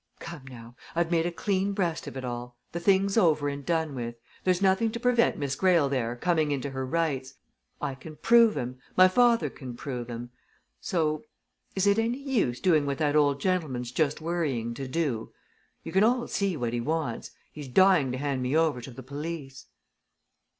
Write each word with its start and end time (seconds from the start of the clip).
Come, 0.17 0.45
now 0.47 0.75
I've 0.95 1.11
made 1.11 1.27
a 1.27 1.31
clean 1.31 1.73
breast 1.73 2.07
of 2.07 2.17
it 2.17 2.25
all. 2.25 2.57
The 2.71 2.79
thing's 2.79 3.17
over 3.19 3.47
and 3.47 3.63
done 3.63 3.93
with. 3.93 4.15
There's 4.43 4.59
nothing 4.59 4.91
to 4.93 4.99
prevent 4.99 5.37
Miss 5.37 5.55
Greyle 5.55 5.89
there 5.89 6.15
coming 6.15 6.49
into 6.49 6.71
her 6.71 6.87
rights 6.87 7.35
I 7.79 7.93
can 7.93 8.15
prove 8.15 8.57
'em 8.57 8.79
my 8.97 9.07
father 9.07 9.47
can 9.51 9.75
prove 9.75 10.07
them. 10.07 10.31
So 10.79 11.21
is 11.75 11.85
it 11.85 11.99
any 11.99 12.17
use 12.17 12.59
doing 12.59 12.87
what 12.87 12.97
that 12.97 13.15
old 13.15 13.39
gentleman's 13.39 13.91
just 13.91 14.19
worrying 14.21 14.73
to 14.73 14.87
do? 14.87 15.33
You 15.83 15.91
can 15.91 16.03
all 16.03 16.25
see 16.25 16.57
what 16.57 16.73
he 16.73 16.81
wants 16.81 17.29
he's 17.51 17.67
dying 17.67 18.11
to 18.11 18.17
hand 18.17 18.41
me 18.41 18.57
over 18.57 18.81
to 18.81 18.89
the 18.89 19.03
police." 19.03 19.67